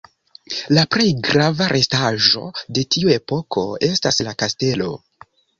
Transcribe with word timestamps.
La 0.77 0.85
plej 0.95 1.05
grava 1.27 1.67
restaĵo 1.75 2.43
de 2.79 2.87
tiu 2.97 3.15
epoko 3.19 3.67
estas 3.93 4.21
la 4.31 4.37
kastelo. 4.45 4.91